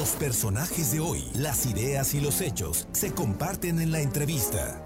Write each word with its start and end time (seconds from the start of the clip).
Los 0.00 0.12
personajes 0.12 0.92
de 0.92 1.00
hoy, 1.00 1.22
las 1.34 1.66
ideas 1.66 2.14
y 2.14 2.22
los 2.22 2.40
hechos 2.40 2.88
se 2.90 3.12
comparten 3.12 3.78
en 3.80 3.92
la 3.92 4.00
entrevista. 4.00 4.82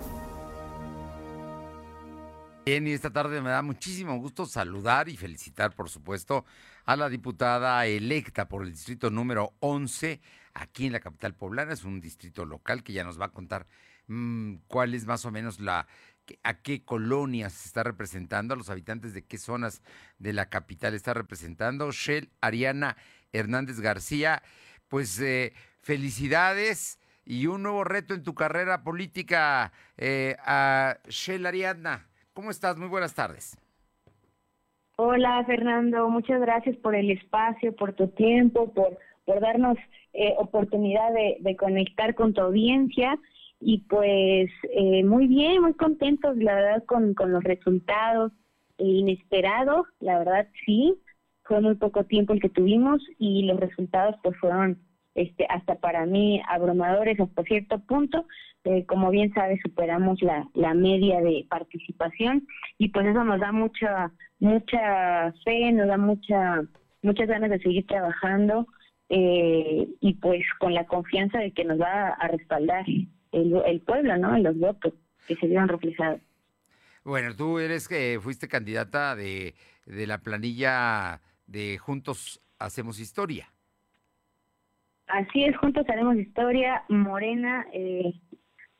Bien, 2.66 2.84
y 2.88 2.90
esta 2.90 3.10
tarde 3.10 3.40
me 3.40 3.50
da 3.50 3.62
muchísimo 3.62 4.18
gusto 4.18 4.44
saludar 4.44 5.08
y 5.08 5.16
felicitar, 5.16 5.72
por 5.72 5.88
supuesto, 5.88 6.44
a 6.84 6.96
la 6.96 7.08
diputada 7.08 7.86
electa 7.86 8.48
por 8.48 8.64
el 8.64 8.72
distrito 8.72 9.08
número 9.08 9.54
11 9.60 10.20
aquí 10.52 10.86
en 10.86 10.92
la 10.94 10.98
capital 10.98 11.32
poblana. 11.36 11.74
Es 11.74 11.84
un 11.84 12.00
distrito 12.00 12.44
local 12.44 12.82
que 12.82 12.92
ya 12.92 13.04
nos 13.04 13.20
va 13.20 13.26
a 13.26 13.32
contar 13.32 13.68
mm, 14.08 14.54
cuál 14.66 14.94
es 14.94 15.06
más 15.06 15.24
o 15.26 15.30
menos 15.30 15.60
la 15.60 15.86
a 16.42 16.54
qué 16.54 16.84
colonias 16.84 17.52
se 17.52 17.68
está 17.68 17.84
representando, 17.84 18.54
a 18.54 18.56
los 18.56 18.70
habitantes 18.70 19.14
de 19.14 19.22
qué 19.22 19.38
zonas 19.38 19.80
de 20.18 20.32
la 20.32 20.48
capital 20.48 20.94
está 20.94 21.14
representando. 21.14 21.92
Shell 21.92 22.30
Ariana 22.40 22.96
Hernández 23.32 23.78
García, 23.80 24.42
pues 24.88 25.20
eh, 25.20 25.52
felicidades 25.80 26.98
y 27.24 27.46
un 27.46 27.62
nuevo 27.62 27.84
reto 27.84 28.14
en 28.14 28.22
tu 28.22 28.34
carrera 28.34 28.82
política 28.82 29.72
eh, 29.96 30.36
a 30.44 30.98
Shell 31.08 31.46
Ariadna. 31.46 32.06
¿Cómo 32.32 32.50
estás? 32.50 32.76
Muy 32.76 32.88
buenas 32.88 33.14
tardes. 33.14 33.56
Hola 34.96 35.42
Fernando, 35.44 36.08
muchas 36.08 36.40
gracias 36.40 36.76
por 36.76 36.94
el 36.94 37.10
espacio, 37.10 37.74
por 37.74 37.94
tu 37.94 38.08
tiempo, 38.08 38.72
por, 38.72 38.96
por 39.24 39.40
darnos 39.40 39.76
eh, 40.12 40.34
oportunidad 40.38 41.12
de, 41.12 41.56
conectar 41.56 42.14
con 42.14 42.32
tu 42.32 42.42
audiencia 42.42 43.18
y 43.58 43.78
pues 43.88 44.50
eh, 44.72 45.02
muy 45.02 45.26
bien, 45.26 45.62
muy 45.62 45.74
contentos 45.74 46.36
la 46.36 46.54
verdad 46.54 46.84
con, 46.84 47.14
con 47.14 47.32
los 47.32 47.42
resultados 47.42 48.30
inesperados, 48.78 49.86
la 49.98 50.18
verdad 50.18 50.46
sí, 50.64 50.94
fue 51.44 51.60
muy 51.60 51.74
poco 51.74 52.04
tiempo 52.04 52.32
el 52.32 52.40
que 52.40 52.48
tuvimos 52.48 53.02
y 53.18 53.44
los 53.44 53.60
resultados 53.60 54.16
pues 54.22 54.36
fueron 54.38 54.78
este 55.14 55.46
hasta 55.48 55.76
para 55.76 56.06
mí 56.06 56.42
abrumadores 56.48 57.20
hasta 57.20 57.42
cierto 57.44 57.78
punto. 57.80 58.26
Eh, 58.64 58.86
como 58.86 59.10
bien 59.10 59.32
sabes 59.34 59.60
superamos 59.62 60.22
la, 60.22 60.48
la 60.54 60.72
media 60.72 61.20
de 61.20 61.46
participación 61.50 62.46
y 62.78 62.88
pues 62.88 63.06
eso 63.06 63.22
nos 63.22 63.38
da 63.38 63.52
mucha 63.52 64.10
mucha 64.38 65.32
fe 65.44 65.70
nos 65.70 65.86
da 65.86 65.98
mucha 65.98 66.62
muchas 67.02 67.28
ganas 67.28 67.50
de 67.50 67.58
seguir 67.58 67.86
trabajando 67.86 68.66
eh, 69.10 69.86
y 70.00 70.14
pues 70.14 70.42
con 70.58 70.72
la 70.72 70.86
confianza 70.86 71.38
de 71.40 71.52
que 71.52 71.64
nos 71.64 71.78
va 71.78 72.08
a 72.08 72.28
respaldar 72.28 72.86
el, 73.32 73.62
el 73.66 73.80
pueblo 73.82 74.16
no 74.16 74.38
los 74.38 74.58
votos 74.58 74.94
que 75.28 75.36
se 75.36 75.46
vieron 75.46 75.68
reflejados. 75.68 76.22
Bueno 77.04 77.36
tú 77.36 77.58
eres 77.58 77.86
que 77.86 78.18
fuiste 78.18 78.48
candidata 78.48 79.14
de 79.14 79.54
de 79.84 80.06
la 80.06 80.18
planilla 80.18 81.20
de 81.46 81.78
Juntos 81.78 82.40
Hacemos 82.58 83.00
Historia. 83.00 83.48
Así 85.06 85.44
es, 85.44 85.56
Juntos 85.56 85.84
Haremos 85.88 86.16
Historia, 86.16 86.82
Morena, 86.88 87.66
eh, 87.72 88.14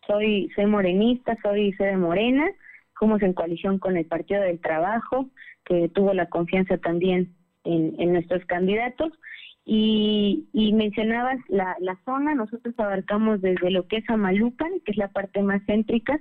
soy 0.06 0.50
soy 0.54 0.66
morenista, 0.66 1.36
soy, 1.42 1.72
soy 1.74 1.88
de 1.88 1.96
Morena, 1.96 2.50
fuimos 2.94 3.22
en 3.22 3.34
coalición 3.34 3.78
con 3.78 3.96
el 3.96 4.06
Partido 4.06 4.40
del 4.42 4.60
Trabajo, 4.60 5.28
que 5.64 5.88
tuvo 5.88 6.14
la 6.14 6.26
confianza 6.26 6.78
también 6.78 7.34
en, 7.64 8.12
nuestros 8.12 8.44
candidatos. 8.46 9.12
Y, 9.66 10.46
y 10.52 10.74
mencionabas 10.74 11.38
la, 11.48 11.74
zona, 12.04 12.34
zacatepec 12.34 12.78
abarcamos 12.80 13.40
desde 13.40 13.70
lo 13.70 13.86
que 13.88 13.96
es 13.96 14.10
Amalucan, 14.10 14.80
que 14.84 14.92
es 14.92 14.98
la 14.98 15.08
parte 15.08 15.42
más 15.42 15.62
céntrica, 15.66 16.20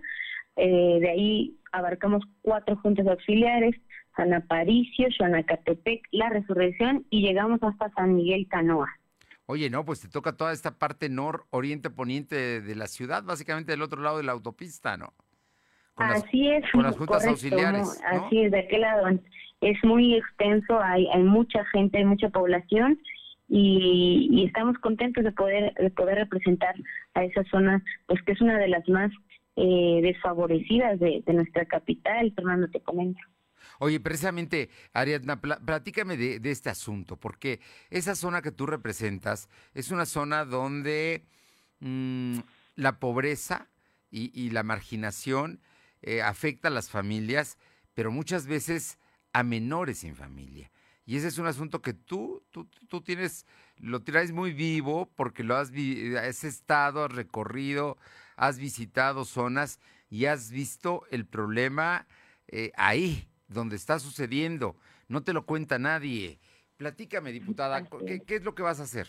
eh, 0.55 0.99
de 0.99 1.09
ahí 1.09 1.57
abarcamos 1.71 2.23
cuatro 2.41 2.75
juntas 2.77 3.07
auxiliares, 3.07 3.75
San 4.15 4.33
Aparicio, 4.33 5.07
Xonacatepec, 5.17 6.03
La 6.11 6.29
Resurrección 6.29 7.05
y 7.09 7.21
llegamos 7.21 7.61
hasta 7.63 7.89
San 7.91 8.15
Miguel 8.15 8.47
Canoa. 8.47 8.89
Oye, 9.45 9.69
no, 9.69 9.83
pues 9.83 9.99
te 9.99 10.07
toca 10.07 10.37
toda 10.37 10.53
esta 10.53 10.77
parte 10.77 11.09
nor, 11.09 11.45
oriente, 11.49 11.89
poniente 11.89 12.61
de 12.61 12.75
la 12.75 12.87
ciudad, 12.87 13.23
básicamente 13.23 13.71
del 13.71 13.81
otro 13.81 14.01
lado 14.01 14.17
de 14.17 14.23
la 14.23 14.31
autopista, 14.31 14.97
¿no? 14.97 15.13
así 15.95 16.49
es. 16.49 16.63
Con 16.71 16.83
las 16.83 16.97
juntas 16.97 17.25
auxiliares. 17.27 18.01
Así 18.05 18.43
es, 18.43 18.51
de 18.51 18.59
aquel 18.59 18.81
lado. 18.81 19.07
Es 19.61 19.77
muy 19.83 20.15
extenso, 20.15 20.81
hay, 20.81 21.07
hay 21.07 21.23
mucha 21.23 21.63
gente, 21.65 21.97
hay 21.97 22.05
mucha 22.05 22.29
población 22.29 22.99
y, 23.47 24.45
estamos 24.45 24.77
contentos 24.79 25.23
de 25.23 25.31
poder, 25.31 25.73
de 25.75 25.89
poder 25.91 26.15
representar 26.17 26.75
a 27.13 27.23
esa 27.23 27.43
zona, 27.45 27.83
pues 28.07 28.21
que 28.23 28.31
es 28.31 28.41
una 28.41 28.57
de 28.57 28.67
las 28.67 28.87
más 28.89 29.11
eh, 29.55 29.99
desfavorecidas 30.01 30.99
de, 30.99 31.23
nuestra 31.27 31.65
capital, 31.65 32.33
Fernando, 32.35 32.67
te 32.69 32.81
comento. 32.81 33.19
Oye, 33.79 33.99
precisamente, 33.99 34.69
Ariadna, 34.93 35.39
platícame 35.39 36.17
de, 36.17 36.51
este 36.51 36.69
asunto, 36.69 37.17
porque 37.17 37.59
esa 37.89 38.15
zona 38.15 38.41
que 38.41 38.51
tú 38.51 38.65
representas 38.65 39.49
es 39.73 39.91
una 39.91 40.05
zona 40.05 40.45
donde 40.45 41.25
mm, 41.79 42.39
la 42.75 42.99
pobreza 42.99 43.67
y, 44.09 44.49
la 44.51 44.63
marginación 44.63 45.59
eh, 46.01 46.21
afecta 46.21 46.67
a 46.67 46.71
las 46.71 46.89
familias, 46.89 47.57
pero 47.93 48.11
muchas 48.11 48.47
veces 48.47 48.99
a 49.33 49.43
menores 49.43 49.99
sin 49.99 50.15
familia. 50.15 50.71
Y 51.05 51.17
ese 51.17 51.27
es 51.27 51.37
un 51.37 51.47
asunto 51.47 51.81
que 51.81 51.93
tú, 51.93 52.43
tú, 52.51 52.67
tú 52.87 53.01
tienes, 53.01 53.45
lo 53.77 54.01
traes 54.03 54.31
muy 54.31 54.53
vivo 54.53 55.11
porque 55.15 55.43
lo 55.43 55.55
has, 55.57 55.71
has 56.19 56.43
estado, 56.43 57.05
has 57.05 57.11
recorrido, 57.11 57.97
has 58.35 58.59
visitado 58.59 59.25
zonas 59.25 59.79
y 60.09 60.25
has 60.25 60.51
visto 60.51 61.03
el 61.11 61.25
problema 61.25 62.05
eh, 62.47 62.71
ahí, 62.75 63.23
donde 63.47 63.75
está 63.75 63.99
sucediendo. 63.99 64.75
No 65.07 65.23
te 65.23 65.33
lo 65.33 65.45
cuenta 65.45 65.79
nadie. 65.79 66.39
Platícame, 66.77 67.31
diputada, 67.31 67.83
¿qué, 68.05 68.35
es 68.35 68.43
lo 68.43 68.55
que 68.55 68.63
vas 68.63 68.79
a 68.79 68.83
hacer? 68.83 69.07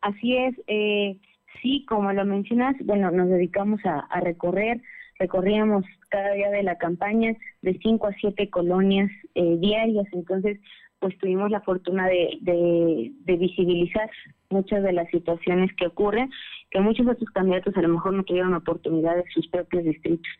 Así 0.00 0.36
es. 0.36 0.54
Eh, 0.66 1.20
sí, 1.62 1.84
como 1.88 2.12
lo 2.12 2.24
mencionas, 2.24 2.76
bueno, 2.84 3.10
nos 3.10 3.28
dedicamos 3.28 3.80
a, 3.84 4.20
recorrer. 4.20 4.82
Recorríamos 5.18 5.84
cada 6.08 6.32
día 6.32 6.50
de 6.50 6.62
la 6.62 6.76
campaña 6.78 7.34
de 7.62 7.78
cinco 7.82 8.06
a 8.06 8.14
siete 8.14 8.50
colonias 8.50 9.10
eh, 9.34 9.56
diarias. 9.58 10.06
Entonces, 10.12 10.58
pues 11.00 11.16
tuvimos 11.18 11.50
la 11.50 11.60
fortuna 11.60 12.06
de, 12.06 12.38
de, 12.40 13.36
visibilizar 13.36 14.10
muchas 14.50 14.82
de 14.82 14.92
las 14.92 15.08
situaciones 15.10 15.70
que 15.76 15.86
ocurren, 15.86 16.30
que 16.70 16.80
muchos 16.80 17.06
de 17.06 17.12
estos 17.12 17.30
candidatos 17.30 17.76
a 17.76 17.82
lo 17.82 17.88
mejor 17.88 18.14
no 18.14 18.24
tuvieron 18.24 18.54
oportunidad 18.54 19.18
en 19.18 19.30
sus 19.32 19.46
propios 19.48 19.84
distritos. 19.84 20.30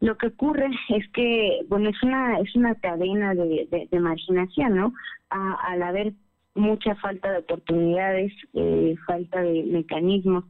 Lo 0.00 0.16
que 0.16 0.28
ocurre 0.28 0.68
es 0.90 1.08
que, 1.08 1.60
bueno, 1.68 1.90
es 1.90 2.00
una 2.02 2.38
es 2.38 2.54
una 2.54 2.74
cadena 2.76 3.34
de, 3.34 3.88
de, 3.90 4.00
marginación, 4.00 4.76
¿no? 4.76 4.92
al 5.30 5.82
haber 5.82 6.12
mucha 6.54 6.94
falta 6.96 7.32
de 7.32 7.38
oportunidades, 7.38 8.32
eh, 8.54 8.94
falta 9.06 9.42
de 9.42 9.64
mecanismos 9.64 10.44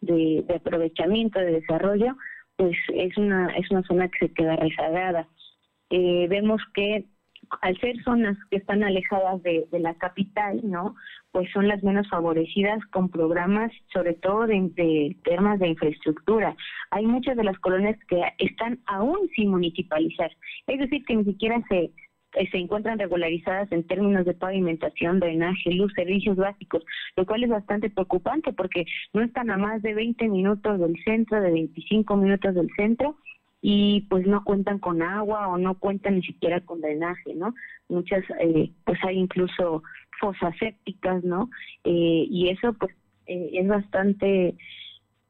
de, 0.00 0.44
de, 0.46 0.54
aprovechamiento, 0.54 1.38
de 1.38 1.52
desarrollo, 1.52 2.16
pues 2.56 2.76
es 2.94 3.16
una 3.18 3.48
es 3.56 3.70
una 3.70 3.82
zona 3.82 4.08
que 4.08 4.26
se 4.26 4.32
queda 4.32 4.56
rezagada. 4.56 5.28
Eh, 5.90 6.26
vemos 6.28 6.62
que 6.72 7.04
al 7.60 7.78
ser 7.80 8.02
zonas 8.02 8.36
que 8.50 8.56
están 8.56 8.82
alejadas 8.82 9.42
de, 9.42 9.66
la 9.72 9.94
capital, 9.94 10.60
¿no? 10.62 10.94
Pues 11.32 11.50
son 11.52 11.68
las 11.68 11.82
menos 11.82 12.08
favorecidas 12.08 12.78
con 12.92 13.08
programas, 13.08 13.72
sobre 13.92 14.14
todo 14.14 14.46
de, 14.46 15.16
temas 15.24 15.58
de 15.58 15.68
infraestructura. 15.68 16.56
Hay 16.90 17.06
muchas 17.06 17.36
de 17.36 17.44
las 17.44 17.58
colonias 17.58 17.98
que 18.08 18.22
están 18.38 18.80
aún 18.86 19.28
sin 19.34 19.50
municipalizar, 19.50 20.30
es 20.66 20.78
decir, 20.78 21.04
que 21.04 21.16
ni 21.16 21.24
siquiera 21.24 21.62
se 21.68 21.90
eh, 22.34 22.48
se 22.50 22.58
encuentran 22.58 22.98
regularizadas 22.98 23.70
en 23.70 23.86
términos 23.86 24.24
de 24.24 24.34
pavimentación, 24.34 25.20
drenaje, 25.20 25.70
luz, 25.70 25.92
servicios 25.94 26.36
básicos, 26.36 26.84
lo 27.16 27.26
cual 27.26 27.44
es 27.44 27.50
bastante 27.50 27.90
preocupante 27.90 28.52
porque 28.52 28.86
no 29.12 29.22
están 29.22 29.50
a 29.50 29.56
más 29.56 29.82
de 29.82 29.94
20 29.94 30.28
minutos 30.28 30.80
del 30.80 30.96
centro, 31.04 31.40
de 31.40 31.52
25 31.52 32.16
minutos 32.16 32.54
del 32.54 32.68
centro, 32.76 33.16
y 33.66 34.02
pues 34.10 34.26
no 34.26 34.44
cuentan 34.44 34.78
con 34.78 35.00
agua 35.00 35.48
o 35.48 35.56
no 35.56 35.78
cuentan 35.78 36.16
ni 36.16 36.22
siquiera 36.22 36.60
con 36.60 36.82
drenaje, 36.82 37.34
¿no? 37.34 37.54
Muchas, 37.88 38.22
eh, 38.38 38.70
pues 38.84 38.98
hay 39.02 39.16
incluso 39.16 39.82
fosas 40.20 40.54
sépticas, 40.58 41.24
¿no? 41.24 41.48
Eh, 41.82 42.26
y 42.28 42.50
eso 42.50 42.74
pues 42.74 42.94
eh, 43.26 43.52
es 43.54 43.66
bastante 43.66 44.54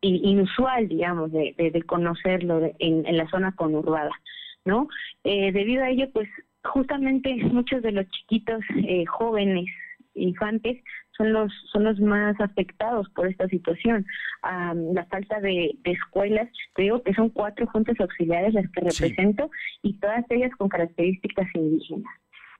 inusual, 0.00 0.88
digamos, 0.88 1.30
de, 1.30 1.54
de, 1.56 1.82
conocerlo 1.84 2.60
en, 2.80 3.06
en, 3.06 3.16
la 3.16 3.28
zona 3.28 3.52
conurbada, 3.52 4.10
¿no? 4.64 4.88
debido 5.22 5.84
a 5.84 5.90
ello, 5.90 6.10
pues 6.12 6.28
justamente 6.64 7.36
muchos 7.52 7.82
de 7.82 7.92
los 7.92 8.06
chiquitos 8.10 8.62
jóvenes 9.08 9.66
infantes 10.14 10.82
son 11.16 11.32
los 11.32 11.52
son 11.72 11.84
los 11.84 12.00
más 12.00 12.38
afectados 12.40 13.08
por 13.10 13.26
esta 13.26 13.48
situación. 13.48 14.06
la 14.42 15.04
falta 15.06 15.40
de, 15.40 15.76
escuelas, 15.84 16.48
creo 16.74 17.02
que 17.02 17.14
son 17.14 17.30
cuatro 17.30 17.66
juntas 17.66 17.98
auxiliares 18.00 18.54
las 18.54 18.70
que 18.70 18.80
represento 18.80 19.50
y 19.82 19.94
todas 19.98 20.24
ellas 20.30 20.50
con 20.58 20.68
características 20.68 21.46
indígenas. 21.54 22.12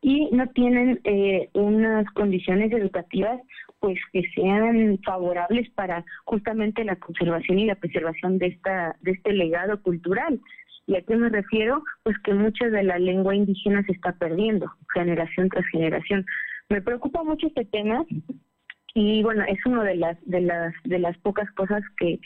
Y 0.02 0.28
no 0.32 0.46
tienen 0.48 1.00
eh, 1.04 1.48
unas 1.54 2.04
condiciones 2.12 2.70
educativas 2.72 3.40
pues 3.80 3.98
que 4.12 4.22
sean 4.34 4.98
favorables 5.04 5.68
para 5.70 6.04
justamente 6.24 6.84
la 6.84 6.96
conservación 6.96 7.58
y 7.58 7.66
la 7.66 7.74
preservación 7.74 8.38
de 8.38 8.46
esta 8.48 8.96
de 9.00 9.12
este 9.12 9.32
legado 9.32 9.80
cultural. 9.82 10.40
¿Y 10.86 10.96
a 10.96 11.02
qué 11.02 11.16
me 11.16 11.30
refiero? 11.30 11.82
Pues 12.02 12.16
que 12.18 12.34
mucha 12.34 12.68
de 12.68 12.82
la 12.82 12.98
lengua 12.98 13.34
indígena 13.34 13.82
se 13.84 13.92
está 13.92 14.12
perdiendo, 14.12 14.70
generación 14.92 15.48
tras 15.48 15.66
generación. 15.68 16.26
Me 16.68 16.82
preocupa 16.82 17.22
mucho 17.22 17.46
este 17.46 17.64
tema 17.64 18.04
y 18.94 19.22
bueno, 19.22 19.44
es 19.46 19.58
una 19.66 19.82
de 19.82 19.96
las, 19.96 20.16
de 20.24 20.40
las, 20.40 20.72
de 20.84 20.98
las 21.00 21.18
pocas 21.18 21.50
cosas 21.52 21.82
que, 21.98 22.20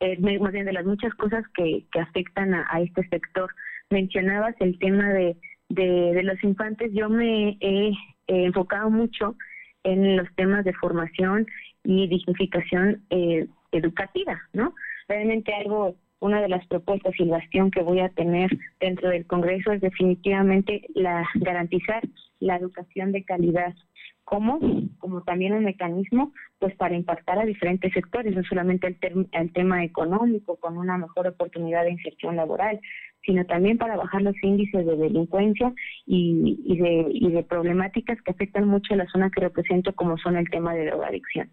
eh, 0.00 0.18
más 0.18 0.52
bien 0.52 0.64
de 0.64 0.72
las 0.72 0.86
muchas 0.86 1.14
cosas 1.14 1.44
que, 1.54 1.84
que 1.92 2.00
afectan 2.00 2.54
a, 2.54 2.80
este 2.80 3.06
sector. 3.08 3.50
Mencionabas 3.90 4.54
el 4.60 4.78
tema 4.78 5.12
de, 5.12 5.36
de, 5.68 6.22
los 6.22 6.42
infantes, 6.42 6.90
yo 6.94 7.10
me 7.10 7.58
he 7.60 7.92
enfocado 8.26 8.90
mucho 8.90 9.36
en 9.84 10.16
los 10.16 10.26
temas 10.34 10.64
de 10.64 10.72
formación 10.72 11.46
y 11.84 12.08
dignificación 12.08 13.02
eh, 13.10 13.46
educativa, 13.72 14.40
¿no? 14.54 14.74
Realmente 15.08 15.52
algo, 15.54 15.96
una 16.20 16.40
de 16.40 16.48
las 16.48 16.66
propuestas 16.68 17.12
y 17.18 17.24
el 17.24 17.28
bastión 17.28 17.70
que 17.70 17.82
voy 17.82 18.00
a 18.00 18.08
tener 18.08 18.50
dentro 18.80 19.10
del 19.10 19.26
Congreso 19.26 19.72
es 19.72 19.82
definitivamente 19.82 20.86
la 20.94 21.28
garantizar 21.34 22.02
la 22.40 22.56
educación 22.56 23.12
de 23.12 23.24
calidad 23.24 23.74
como 24.24 24.58
como 24.98 25.22
también 25.22 25.52
un 25.52 25.64
mecanismo 25.64 26.32
pues 26.58 26.74
para 26.76 26.94
impactar 26.94 27.38
a 27.38 27.44
diferentes 27.44 27.92
sectores 27.92 28.34
no 28.34 28.42
solamente 28.44 28.86
el, 28.86 29.28
el 29.32 29.52
tema 29.52 29.84
económico 29.84 30.56
con 30.56 30.78
una 30.78 30.96
mejor 30.96 31.26
oportunidad 31.26 31.84
de 31.84 31.92
inserción 31.92 32.36
laboral 32.36 32.80
sino 33.24 33.44
también 33.46 33.78
para 33.78 33.96
bajar 33.96 34.22
los 34.22 34.34
índices 34.42 34.84
de 34.84 34.96
delincuencia 34.96 35.72
y, 36.06 36.60
y, 36.64 36.76
de, 36.76 37.06
y 37.10 37.30
de 37.30 37.42
problemáticas 37.42 38.20
que 38.22 38.32
afectan 38.32 38.68
mucho 38.68 38.94
a 38.94 38.98
la 38.98 39.06
zona 39.06 39.30
que 39.30 39.40
represento, 39.40 39.94
como 39.94 40.18
son 40.18 40.36
el 40.36 40.48
tema 40.50 40.74
de 40.74 40.86
drogadicción. 40.86 41.50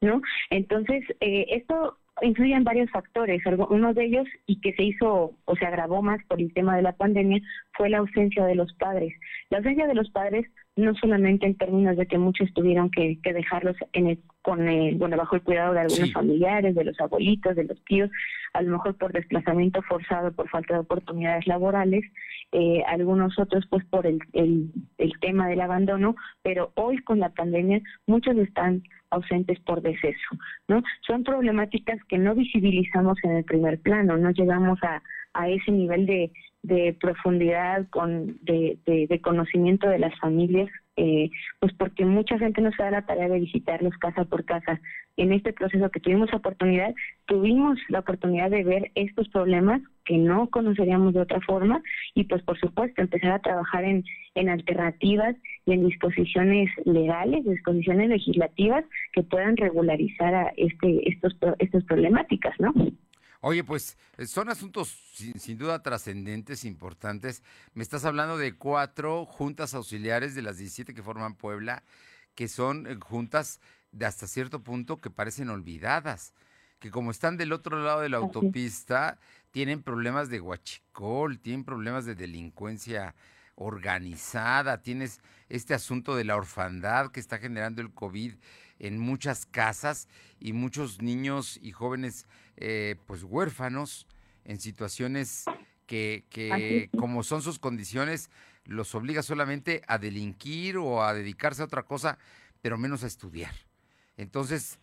¿no? 0.00 0.20
Entonces, 0.50 1.02
eh, 1.20 1.46
esto 1.50 1.98
influye 2.22 2.54
en 2.54 2.64
varios 2.64 2.90
factores. 2.90 3.42
Uno 3.70 3.94
de 3.94 4.04
ellos, 4.04 4.26
y 4.46 4.60
que 4.60 4.74
se 4.74 4.84
hizo 4.84 5.36
o 5.44 5.56
se 5.56 5.64
agravó 5.64 6.02
más 6.02 6.22
por 6.28 6.40
el 6.40 6.52
tema 6.52 6.76
de 6.76 6.82
la 6.82 6.92
pandemia, 6.92 7.40
fue 7.72 7.88
la 7.88 7.98
ausencia 7.98 8.44
de 8.44 8.54
los 8.54 8.72
padres. 8.74 9.14
La 9.50 9.58
ausencia 9.58 9.86
de 9.86 9.94
los 9.94 10.10
padres 10.10 10.46
no 10.76 10.94
solamente 10.96 11.46
en 11.46 11.56
términos 11.56 11.96
de 11.96 12.06
que 12.06 12.18
muchos 12.18 12.52
tuvieron 12.52 12.90
que, 12.90 13.18
dejarlos 13.22 13.76
en 13.92 14.08
el, 14.08 14.18
con 14.42 14.68
el, 14.68 14.96
bueno, 14.96 15.16
bajo 15.16 15.36
el 15.36 15.42
cuidado 15.42 15.72
de 15.72 15.80
algunos 15.80 16.12
familiares, 16.12 16.74
de 16.74 16.84
los 16.84 17.00
abuelitos, 17.00 17.54
de 17.54 17.64
los 17.64 17.82
tíos, 17.84 18.10
a 18.52 18.62
lo 18.62 18.72
mejor 18.72 18.96
por 18.96 19.12
desplazamiento 19.12 19.82
forzado, 19.82 20.32
por 20.32 20.48
falta 20.48 20.74
de 20.74 20.80
oportunidades 20.80 21.46
laborales, 21.46 22.04
eh, 22.50 22.82
algunos 22.88 23.38
otros 23.38 23.64
pues 23.70 23.84
por 23.86 24.06
el, 24.06 24.18
el, 24.32 24.70
el 24.98 25.12
tema 25.20 25.48
del 25.48 25.60
abandono, 25.60 26.16
pero 26.42 26.72
hoy 26.74 26.98
con 26.98 27.20
la 27.20 27.30
pandemia 27.30 27.80
muchos 28.06 28.36
están 28.36 28.82
ausentes 29.10 29.60
por 29.60 29.80
deceso, 29.80 30.36
¿no? 30.66 30.82
Son 31.06 31.22
problemáticas 31.22 32.02
que 32.08 32.18
no 32.18 32.34
visibilizamos 32.34 33.16
en 33.22 33.32
el 33.36 33.44
primer 33.44 33.80
plano, 33.80 34.16
no 34.16 34.32
llegamos 34.32 34.78
a, 34.82 35.02
a 35.34 35.48
ese 35.48 35.70
nivel 35.70 36.06
de, 36.06 36.32
de 36.64 36.96
profundidad, 36.98 37.86
con, 37.90 38.38
de, 38.42 38.78
de, 38.86 39.20
conocimiento 39.20 39.86
de 39.86 39.98
las 39.98 40.18
familias, 40.18 40.70
eh, 40.96 41.28
pues 41.60 41.74
porque 41.74 42.06
mucha 42.06 42.38
gente 42.38 42.62
no 42.62 42.70
se 42.72 42.82
da 42.82 42.90
la 42.90 43.04
tarea 43.04 43.28
de 43.28 43.38
visitarlos 43.38 43.94
casa 43.98 44.24
por 44.24 44.46
casa. 44.46 44.80
En 45.18 45.32
este 45.34 45.52
proceso 45.52 45.90
que 45.90 46.00
tuvimos 46.00 46.32
oportunidad, 46.32 46.94
tuvimos 47.26 47.78
la 47.90 47.98
oportunidad 47.98 48.50
de 48.50 48.64
ver 48.64 48.90
estos 48.94 49.28
problemas 49.28 49.82
que 50.06 50.16
no 50.16 50.48
conoceríamos 50.48 51.12
de 51.12 51.20
otra 51.20 51.40
forma 51.42 51.82
y 52.14 52.24
pues 52.24 52.42
por 52.42 52.58
supuesto 52.58 53.02
empezar 53.02 53.32
a 53.32 53.38
trabajar 53.40 53.84
en, 53.84 54.02
en 54.34 54.48
alternativas 54.48 55.36
y 55.66 55.72
en 55.72 55.86
disposiciones 55.86 56.70
legales, 56.86 57.44
disposiciones 57.44 58.08
legislativas 58.08 58.86
que 59.12 59.22
puedan 59.22 59.58
regularizar 59.58 60.34
a 60.34 60.52
este, 60.56 61.10
estos, 61.10 61.36
estas 61.58 61.84
problemáticas, 61.84 62.58
¿no? 62.58 62.72
Oye, 63.46 63.62
pues 63.62 63.98
eh, 64.16 64.24
son 64.26 64.48
asuntos 64.48 64.88
sin, 65.12 65.58
duda 65.58 65.82
trascendentes, 65.82 66.64
importantes. 66.64 67.42
Me 67.74 67.82
estás 67.82 68.06
hablando 68.06 68.38
de 68.38 68.56
cuatro 68.56 69.26
juntas 69.26 69.74
auxiliares 69.74 70.34
de 70.34 70.40
las 70.40 70.56
17 70.56 70.94
que 70.94 71.02
forman 71.02 71.34
Puebla, 71.34 71.82
que 72.34 72.48
son 72.48 72.86
eh, 72.86 72.96
juntas 72.98 73.60
de 73.92 74.06
hasta 74.06 74.26
cierto 74.26 74.62
punto 74.62 75.02
que 75.02 75.10
parecen 75.10 75.50
olvidadas, 75.50 76.32
que 76.78 76.90
como 76.90 77.10
están 77.10 77.36
del 77.36 77.52
otro 77.52 77.82
lado 77.82 78.00
de 78.00 78.08
la 78.08 78.16
autopista, 78.16 79.18
tienen 79.50 79.82
problemas 79.82 80.30
de 80.30 80.40
huachicol, 80.40 81.38
tienen 81.38 81.64
problemas 81.64 82.06
de 82.06 82.14
delincuencia 82.14 83.14
organizada, 83.56 84.80
tienes 84.80 85.20
este 85.50 85.74
asunto 85.74 86.16
de 86.16 86.24
la 86.24 86.36
orfandad 86.36 87.10
que 87.10 87.20
está 87.20 87.36
generando 87.36 87.82
el 87.82 87.92
COVID 87.92 88.36
en 88.78 88.98
muchas 88.98 89.44
casas 89.44 90.08
y 90.40 90.54
muchos 90.54 91.02
niños 91.02 91.58
y 91.60 91.72
jóvenes 91.72 92.26
eh, 92.56 92.96
pues 93.06 93.22
huérfanos 93.22 94.06
en 94.44 94.58
situaciones 94.60 95.44
que, 95.86 96.24
que 96.30 96.90
como 96.98 97.22
son 97.22 97.42
sus 97.42 97.58
condiciones 97.58 98.30
los 98.64 98.94
obliga 98.94 99.22
solamente 99.22 99.82
a 99.86 99.98
delinquir 99.98 100.78
o 100.78 101.02
a 101.02 101.14
dedicarse 101.14 101.62
a 101.62 101.66
otra 101.66 101.82
cosa, 101.82 102.18
pero 102.62 102.78
menos 102.78 103.04
a 103.04 103.06
estudiar. 103.06 103.52
Entonces, 104.16 104.78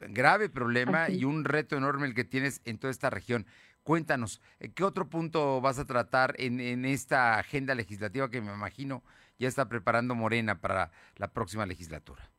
grave 0.00 0.48
problema 0.48 1.08
y 1.10 1.24
un 1.24 1.44
reto 1.44 1.76
enorme 1.76 2.06
el 2.06 2.14
que 2.14 2.24
tienes 2.24 2.60
en 2.64 2.78
toda 2.78 2.90
esta 2.90 3.10
región. 3.10 3.46
Cuéntanos, 3.82 4.40
eh, 4.60 4.70
¿qué 4.74 4.84
otro 4.84 5.08
punto 5.08 5.60
vas 5.60 5.78
a 5.78 5.86
tratar 5.86 6.34
en, 6.38 6.60
en 6.60 6.84
esta 6.84 7.38
agenda 7.38 7.74
legislativa 7.74 8.30
que 8.30 8.40
me 8.40 8.52
imagino 8.52 9.02
ya 9.38 9.48
está 9.48 9.68
preparando 9.68 10.14
Morena 10.14 10.60
para 10.60 10.90
la 11.16 11.28
próxima 11.28 11.66
legislatura? 11.66 12.30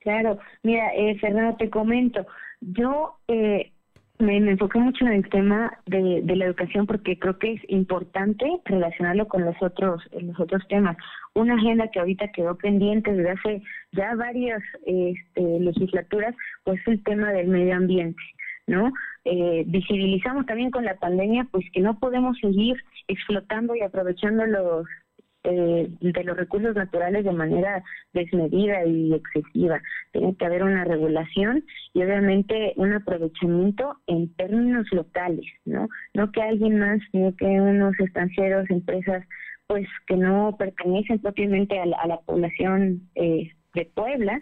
Claro, 0.00 0.38
mira, 0.62 0.94
eh, 0.94 1.18
Fernando, 1.18 1.56
te 1.56 1.68
comento, 1.68 2.24
yo 2.60 3.16
eh, 3.28 3.72
me, 4.18 4.36
enfoqué 4.36 4.78
mucho 4.78 5.06
en 5.06 5.12
el 5.12 5.28
tema 5.28 5.78
de, 5.86 6.22
la 6.24 6.46
educación 6.46 6.86
porque 6.86 7.18
creo 7.18 7.38
que 7.38 7.54
es 7.54 7.62
importante 7.68 8.46
relacionarlo 8.64 9.28
con 9.28 9.44
los 9.44 9.56
otros, 9.60 10.02
los 10.12 10.38
otros 10.40 10.66
temas. 10.68 10.96
Una 11.34 11.54
agenda 11.54 11.88
que 11.88 12.00
ahorita 12.00 12.32
quedó 12.32 12.56
pendiente 12.56 13.12
desde 13.12 13.30
hace 13.30 13.62
ya 13.92 14.14
varias 14.14 14.62
este, 14.86 15.60
legislaturas, 15.60 16.34
pues 16.64 16.80
el 16.86 17.02
tema 17.04 17.32
del 17.32 17.48
medio 17.48 17.76
ambiente. 17.76 18.22
¿no? 18.66 18.92
Eh, 19.24 19.64
visibilizamos 19.66 20.46
también 20.46 20.70
con 20.70 20.84
la 20.84 20.96
pandemia, 20.96 21.46
pues 21.50 21.64
que 21.72 21.80
no 21.80 21.98
podemos 21.98 22.36
seguir 22.38 22.76
explotando 23.08 23.74
y 23.74 23.80
aprovechando 23.80 24.46
los 24.46 24.86
eh, 25.50 25.88
de 26.00 26.24
los 26.24 26.36
recursos 26.36 26.74
naturales 26.74 27.24
de 27.24 27.32
manera 27.32 27.82
desmedida 28.12 28.84
y 28.84 29.14
excesiva. 29.14 29.80
Tiene 30.12 30.36
que 30.36 30.44
haber 30.44 30.62
una 30.62 30.84
regulación 30.84 31.64
y 31.94 32.02
obviamente 32.02 32.74
un 32.76 32.92
aprovechamiento 32.92 33.96
en 34.06 34.34
términos 34.34 34.86
locales, 34.92 35.46
¿no? 35.64 35.88
No 36.12 36.30
que 36.32 36.42
alguien 36.42 36.78
más, 36.78 37.00
no 37.14 37.34
que 37.36 37.46
unos 37.46 37.98
estancieros, 37.98 38.68
empresas, 38.68 39.26
pues 39.66 39.88
que 40.06 40.16
no 40.16 40.54
pertenecen 40.58 41.18
propiamente 41.20 41.78
a 41.78 41.86
la, 41.86 42.18
población 42.26 43.08
eh, 43.14 43.50
de 43.74 43.84
Puebla, 43.86 44.40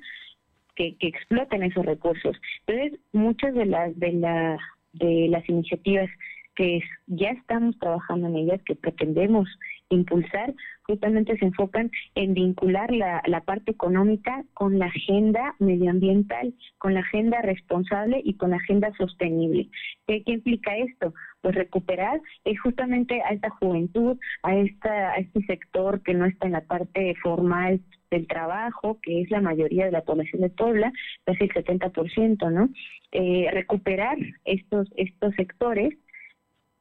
que, 0.74 0.96
que 0.96 1.06
exploten 1.06 1.62
esos 1.62 1.86
recursos. 1.86 2.36
Entonces, 2.66 3.00
muchas 3.12 3.54
de 3.54 3.66
las 3.66 3.96
de 3.98 4.12
la 4.12 4.58
de 4.92 5.28
las 5.30 5.48
iniciativas 5.48 6.08
que 6.56 6.80
ya 7.06 7.28
estamos 7.30 7.78
trabajando 7.78 8.26
en 8.28 8.36
ellas, 8.36 8.60
que 8.64 8.74
pretendemos 8.74 9.48
impulsar, 9.90 10.52
justamente 10.82 11.36
se 11.38 11.44
enfocan 11.44 11.90
en 12.14 12.34
vincular 12.34 12.90
la, 12.90 13.22
parte 13.44 13.70
económica 13.70 14.44
con 14.54 14.78
la 14.78 14.86
agenda 14.86 15.54
medioambiental, 15.58 16.54
con 16.78 16.94
la 16.94 17.00
agenda 17.00 17.40
responsable 17.42 18.20
y 18.24 18.34
con 18.34 18.50
la 18.50 18.56
agenda 18.56 18.92
sostenible. 18.96 19.68
¿Qué, 20.06 20.22
implica 20.26 20.76
esto? 20.76 21.14
Pues 21.42 21.54
recuperar 21.54 22.20
es 22.44 22.60
justamente 22.60 23.22
a 23.22 23.28
esta 23.28 23.50
juventud, 23.50 24.18
a, 24.42 24.56
esta, 24.56 25.12
a 25.12 25.16
este 25.16 25.42
sector 25.42 26.02
que 26.02 26.14
no 26.14 26.24
está 26.24 26.46
en 26.46 26.52
la 26.52 26.62
parte 26.62 27.14
formal 27.22 27.80
del 28.10 28.26
trabajo, 28.26 28.98
que 29.02 29.22
es 29.22 29.30
la 29.30 29.40
mayoría 29.40 29.84
de 29.84 29.92
la 29.92 30.02
población 30.02 30.42
de 30.42 30.50
Puebla, 30.50 30.92
casi 31.24 31.44
el 31.44 31.50
70%, 31.50 32.52
¿no? 32.52 32.68
Eh, 33.12 33.48
recuperar 33.52 34.16
estos, 34.44 34.88
estos 34.96 35.34
sectores 35.34 35.94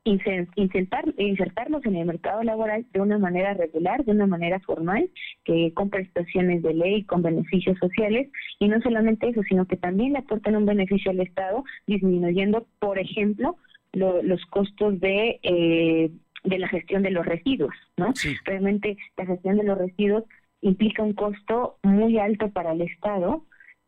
insertar, 0.05 1.05
insertarlos 1.17 1.83
en 1.85 1.95
el 1.95 2.05
mercado 2.05 2.43
laboral 2.43 2.85
de 2.93 3.01
una 3.01 3.17
manera 3.17 3.55
regular, 3.55 4.05
de 4.05 4.11
una 4.11 4.27
manera 4.27 4.59
formal, 4.59 5.09
que 5.43 5.73
con 5.73 5.89
prestaciones 5.89 6.61
de 6.61 6.75
ley, 6.75 7.03
con 7.03 7.23
beneficios 7.23 7.77
sociales, 7.79 8.29
y 8.59 8.67
no 8.67 8.79
solamente 8.81 9.27
eso, 9.27 9.41
sino 9.49 9.65
que 9.65 9.77
también 9.77 10.13
le 10.13 10.19
aporten 10.19 10.55
un 10.55 10.65
beneficio 10.65 11.11
al 11.11 11.19
Estado, 11.19 11.63
disminuyendo, 11.87 12.67
por 12.79 12.99
ejemplo, 12.99 13.57
los 13.93 14.45
costos 14.47 14.99
de, 14.99 15.39
eh, 15.41 16.11
de 16.43 16.59
la 16.59 16.67
gestión 16.67 17.01
de 17.01 17.11
los 17.11 17.25
residuos, 17.25 17.73
¿no? 17.97 18.13
Realmente 18.43 18.97
la 19.17 19.25
gestión 19.25 19.57
de 19.57 19.63
los 19.63 19.77
residuos 19.77 20.25
implica 20.61 21.01
un 21.01 21.13
costo 21.13 21.77
muy 21.81 22.19
alto 22.19 22.49
para 22.51 22.73
el 22.73 22.81
Estado, 22.81 23.45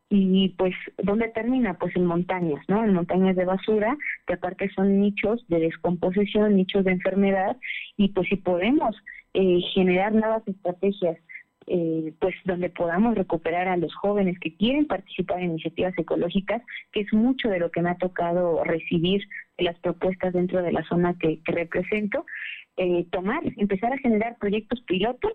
y 0.10 0.50
pues 0.58 0.74
dónde 1.04 1.28
termina 1.30 1.74
pues 1.74 1.96
en 1.96 2.06
montañas 2.06 2.64
no 2.70 2.84
en 2.84 2.94
montañas 2.94 3.36
de 3.36 3.46
basura 3.46 3.98
que 4.26 4.34
aparte 4.34 4.70
son 4.74 5.02
nichos 5.02 5.46
de 5.50 5.60
descomposición 5.60 6.56
nichos 6.56 6.86
de 6.86 6.92
enfermedad 6.92 7.58
y 7.98 8.10
pues 8.10 8.30
si 8.30 8.38
podemos 8.38 8.96
eh, 9.34 9.60
generar 9.74 10.14
nuevas 10.14 10.48
estrategias 10.48 11.18
eh, 11.70 12.14
pues 12.20 12.34
donde 12.46 12.70
podamos 12.70 13.16
recuperar 13.16 13.68
a 13.68 13.76
los 13.76 13.94
jóvenes 13.96 14.40
que 14.40 14.56
quieren 14.56 14.88
participar 14.88 15.40
en 15.40 15.52
iniciativas 15.52 15.94
ecológicas 15.98 16.62
que 16.94 17.02
es 17.02 17.12
mucho 17.12 17.50
de 17.50 17.60
lo 17.60 17.70
que 17.70 17.82
me 17.82 17.90
ha 17.90 17.98
tocado 17.98 18.64
recibir 18.64 19.22
las 19.58 19.78
propuestas 19.80 20.32
dentro 20.32 20.62
de 20.62 20.72
la 20.72 20.84
zona 20.88 21.18
que, 21.20 21.42
represento 21.46 22.26
eh, 22.78 23.06
tomar 23.12 23.42
empezar 23.58 23.92
a 23.92 23.98
generar 23.98 24.38
proyectos 24.38 24.80
pilotos 24.88 25.34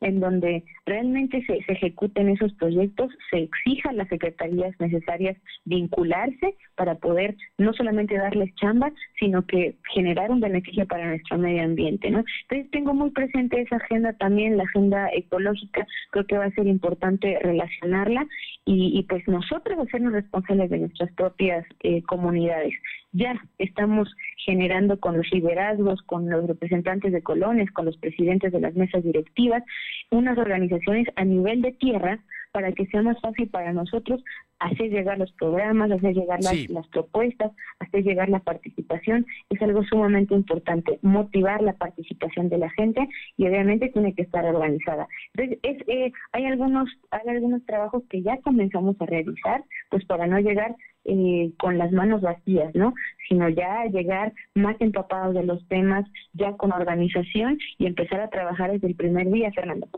en 0.00 0.20
donde 0.20 0.64
realmente 0.86 1.44
se, 1.46 1.60
ejecuten 1.68 2.28
esos 2.28 2.52
proyectos, 2.54 3.10
se 3.30 3.38
exija 3.38 3.92
las 3.92 4.08
secretarías 4.08 4.74
necesarias 4.78 5.36
vincularse 5.64 6.56
para 6.74 6.94
poder 6.96 7.36
no 7.58 7.72
solamente 7.74 8.16
darles 8.16 8.54
chamba, 8.56 8.92
sino 9.18 9.46
que 9.46 9.76
generar 9.92 10.30
un 10.30 10.40
beneficio 10.40 10.86
para 10.86 11.08
nuestro 11.08 11.38
medio 11.38 11.64
ambiente, 11.64 12.10
¿no? 12.10 12.24
Entonces 12.42 12.70
tengo 12.70 12.94
muy 12.94 13.10
presente 13.10 13.60
esa 13.60 13.76
agenda 13.76 14.12
también, 14.14 14.56
la 14.56 14.64
agenda 14.64 15.08
ecológica, 15.12 15.86
creo 16.10 16.26
que 16.26 16.38
va 16.38 16.46
a 16.46 16.50
ser 16.52 16.66
importante 16.66 17.38
relacionarla 17.42 18.26
y, 18.64 18.98
y 18.98 19.02
pues 19.04 19.26
nosotros 19.28 19.78
hacernos 19.78 20.12
responsables 20.12 20.70
de 20.70 20.78
nuestras 20.78 21.12
propias 21.12 21.66
eh, 21.80 22.02
comunidades. 22.02 22.74
Ya 23.12 23.34
estamos 23.58 24.14
generando 24.44 24.98
con 25.00 25.16
los 25.16 25.30
liderazgos, 25.32 26.02
con 26.02 26.28
los 26.28 26.46
representantes 26.46 27.12
de 27.12 27.22
colonias, 27.22 27.70
con 27.72 27.86
los 27.86 27.96
presidentes 27.96 28.52
de 28.52 28.60
las 28.60 28.74
mesas 28.74 29.02
directivas, 29.02 29.62
unas 30.10 30.38
organizaciones 30.38 31.06
a 31.16 31.24
nivel 31.24 31.62
de 31.62 31.72
tierra 31.72 32.20
para 32.52 32.72
que 32.72 32.86
sea 32.86 33.02
más 33.02 33.20
fácil 33.20 33.48
para 33.48 33.72
nosotros 33.72 34.22
hacer 34.58 34.90
llegar 34.90 35.18
los 35.18 35.32
programas, 35.32 35.90
hacer 35.90 36.14
llegar 36.14 36.42
las, 36.42 36.68
las, 36.68 36.86
propuestas, 36.88 37.52
hacer 37.78 38.02
llegar 38.02 38.28
la 38.28 38.40
participación. 38.40 39.24
Es 39.48 39.60
algo 39.62 39.82
sumamente 39.84 40.34
importante, 40.34 40.98
motivar 41.02 41.62
la 41.62 41.74
participación 41.74 42.48
de 42.48 42.58
la 42.58 42.70
gente 42.70 43.08
y 43.36 43.46
obviamente 43.46 43.88
tiene 43.88 44.14
que 44.14 44.22
estar 44.22 44.44
organizada. 44.44 45.08
Entonces, 45.34 45.58
es, 45.62 45.88
eh, 45.88 46.12
hay, 46.32 46.44
algunos, 46.44 46.90
hay 47.10 47.28
algunos 47.28 47.64
trabajos 47.66 48.02
que 48.10 48.22
ya 48.22 48.36
comenzamos 48.42 49.00
a 49.00 49.06
realizar, 49.06 49.64
pues 49.90 50.04
para 50.04 50.26
no 50.26 50.38
llegar 50.40 50.76
eh, 51.04 51.52
con 51.58 51.78
las 51.78 51.92
manos 51.92 52.20
vacías, 52.20 52.74
¿no? 52.74 52.94
Sino 53.28 53.48
ya 53.48 53.84
llegar 53.86 54.32
más 54.54 54.76
empapados 54.80 55.34
de 55.34 55.44
los 55.44 55.66
temas, 55.68 56.04
ya 56.32 56.56
con 56.56 56.72
organización 56.72 57.58
y 57.78 57.86
empezar 57.86 58.20
a 58.20 58.30
trabajar 58.30 58.72
desde 58.72 58.88
el 58.88 58.96
primer 58.96 59.30
día, 59.30 59.50
Fernando. 59.52 59.88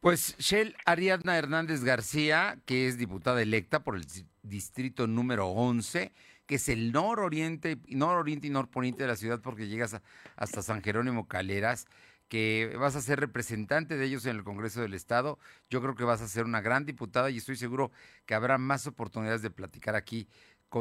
Pues 0.00 0.36
Shell 0.38 0.74
Ariadna 0.86 1.36
Hernández 1.36 1.84
García, 1.84 2.56
que 2.64 2.86
es 2.86 2.96
diputada 2.96 3.42
electa 3.42 3.82
por 3.82 3.96
el 3.96 4.04
distrito 4.42 5.06
número 5.06 5.48
11, 5.48 6.12
que 6.46 6.54
es 6.54 6.68
el 6.68 6.90
nororiente, 6.90 7.76
nororiente 7.88 8.46
y 8.46 8.50
norponiente 8.50 9.02
de 9.02 9.08
la 9.08 9.16
ciudad 9.16 9.40
porque 9.42 9.68
llegas 9.68 10.00
hasta 10.36 10.62
San 10.62 10.82
Jerónimo 10.82 11.28
Caleras, 11.28 11.86
que 12.30 12.76
vas 12.78 12.94
a 12.94 13.00
ser 13.00 13.18
representante 13.18 13.96
de 13.96 14.06
ellos 14.06 14.24
en 14.24 14.36
el 14.36 14.44
Congreso 14.44 14.80
del 14.80 14.94
Estado. 14.94 15.38
Yo 15.68 15.82
creo 15.82 15.96
que 15.96 16.04
vas 16.04 16.22
a 16.22 16.28
ser 16.28 16.44
una 16.44 16.60
gran 16.60 16.86
diputada 16.86 17.28
y 17.28 17.38
estoy 17.38 17.56
seguro 17.56 17.90
que 18.24 18.34
habrá 18.34 18.56
más 18.56 18.86
oportunidades 18.86 19.42
de 19.42 19.50
platicar 19.50 19.96
aquí 19.96 20.28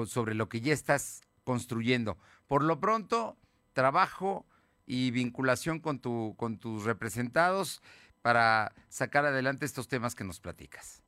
sobre 0.05 0.35
lo 0.35 0.47
que 0.47 0.61
ya 0.61 0.73
estás 0.73 1.21
construyendo. 1.43 2.17
Por 2.47 2.63
lo 2.63 2.79
pronto, 2.79 3.35
trabajo 3.73 4.45
y 4.85 5.09
vinculación 5.09 5.79
con, 5.79 5.99
tu, 5.99 6.35
con 6.37 6.59
tus 6.59 6.85
representados 6.85 7.81
para 8.21 8.73
sacar 8.87 9.25
adelante 9.25 9.65
estos 9.65 9.87
temas 9.87 10.13
que 10.13 10.23
nos 10.23 10.39
platicas. 10.39 11.03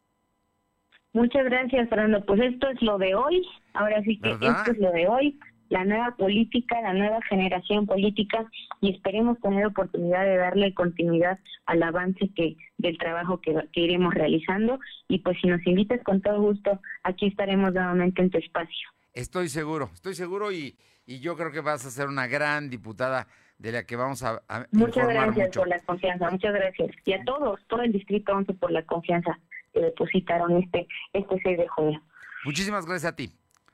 Muchas 1.13 1.45
gracias, 1.45 1.87
Fernando. 1.87 2.25
Pues 2.25 2.41
esto 2.41 2.67
es 2.69 2.81
lo 2.81 2.97
de 2.97 3.13
hoy. 3.13 3.45
Ahora 3.73 4.01
sí 4.01 4.17
que 4.19 4.31
esto 4.31 4.71
es 4.71 4.77
lo 4.79 4.91
de 4.91 5.07
hoy. 5.07 5.39
La 5.71 5.85
nueva 5.85 6.15
política, 6.17 6.81
la 6.81 6.93
nueva 6.93 7.21
generación 7.29 7.85
política 7.85 8.45
y 8.81 8.93
esperemos 8.93 9.39
tener 9.39 9.65
oportunidad 9.65 10.25
de 10.25 10.35
darle 10.35 10.73
continuidad 10.73 11.39
al 11.65 11.81
avance 11.81 12.29
que 12.35 12.57
del 12.77 12.97
trabajo 12.97 13.39
que, 13.39 13.55
que 13.71 13.79
iremos 13.79 14.13
realizando. 14.13 14.79
Y 15.07 15.19
pues 15.19 15.37
si 15.41 15.47
nos 15.47 15.65
invitas 15.65 16.03
con 16.03 16.21
todo 16.21 16.41
gusto, 16.41 16.79
aquí 17.03 17.27
estaremos 17.27 17.73
nuevamente 17.73 18.21
en 18.21 18.29
tu 18.29 18.37
espacio. 18.37 18.89
Estoy 19.13 19.47
seguro, 19.47 19.89
estoy 19.93 20.13
seguro 20.13 20.51
y, 20.51 20.75
y 21.05 21.19
yo 21.21 21.37
creo 21.37 21.51
que 21.51 21.61
vas 21.61 21.85
a 21.85 21.89
ser 21.89 22.07
una 22.07 22.27
gran 22.27 22.69
diputada 22.69 23.27
de 23.57 23.71
la 23.71 23.85
que 23.85 23.95
vamos 23.95 24.23
a, 24.23 24.41
Muchas 24.71 25.07
gracias 25.07 25.55
por 25.55 25.67
la 25.67 25.79
confianza, 25.79 26.29
muchas 26.29 26.53
gracias. 26.53 26.89
Y 27.05 27.13
a 27.13 27.23
todos, 27.23 27.59
todo 27.67 27.81
el 27.81 27.93
Distrito 27.93 28.33
11 28.33 28.55
por 28.55 28.71
la 28.71 28.83
confianza 28.85 29.39
que 29.71 29.79
depositaron 29.79 30.57
este, 30.57 30.87
este 31.13 31.39
6 31.43 31.57
de 31.57 31.67
junio. 31.67 32.01
Muchísimas 32.43 32.85
gracias 32.85 33.13
a 33.13 33.15
ti. 33.15 33.31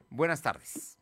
Buenas 0.10 0.42
tardes. 0.42 0.98